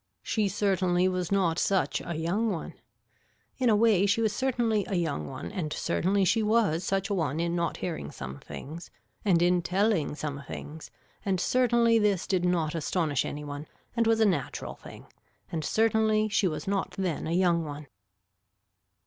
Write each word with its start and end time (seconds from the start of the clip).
She 0.23 0.47
certainly 0.47 1.07
was 1.07 1.31
not 1.31 1.59
such 1.59 2.01
a 2.03 2.15
young 2.17 2.49
one. 2.49 2.73
In 3.59 3.69
a 3.69 3.75
way 3.75 4.07
she 4.07 4.19
was 4.19 4.33
certainly 4.33 4.83
a 4.87 4.95
young 4.95 5.27
one 5.27 5.51
and 5.51 5.71
certainly 5.71 6.25
she 6.25 6.41
was 6.41 6.83
such 6.83 7.11
a 7.11 7.13
one 7.13 7.39
in 7.39 7.55
not 7.55 7.77
hearing 7.77 8.09
some 8.09 8.39
things 8.39 8.89
and 9.23 9.43
in 9.43 9.61
telling 9.61 10.15
some 10.15 10.41
things 10.47 10.89
and 11.23 11.39
certainly 11.39 11.99
this 11.99 12.25
did 12.25 12.45
not 12.45 12.73
astonish 12.73 13.25
any 13.25 13.43
one 13.43 13.67
and 13.95 14.07
was 14.07 14.19
a 14.19 14.25
natural 14.25 14.73
thing 14.73 15.05
and 15.51 15.63
certainly 15.63 16.27
she 16.27 16.47
was 16.47 16.67
not 16.67 16.93
then 16.97 17.27
a 17.27 17.31
young 17.33 17.63
one. 17.63 17.85